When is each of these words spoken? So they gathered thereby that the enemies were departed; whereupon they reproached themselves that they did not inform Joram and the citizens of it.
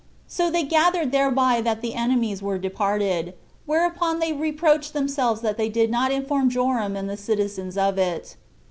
So 0.25 0.49
they 0.49 0.63
gathered 0.63 1.11
thereby 1.11 1.61
that 1.61 1.81
the 1.83 1.93
enemies 1.93 2.41
were 2.41 2.57
departed; 2.57 3.35
whereupon 3.67 4.17
they 4.17 4.33
reproached 4.33 4.93
themselves 4.93 5.41
that 5.41 5.57
they 5.57 5.69
did 5.69 5.91
not 5.91 6.11
inform 6.11 6.49
Joram 6.49 6.95
and 6.95 7.07
the 7.07 7.15
citizens 7.15 7.77
of 7.77 7.99
it. 7.99 8.35